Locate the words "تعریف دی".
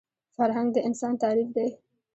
1.23-1.67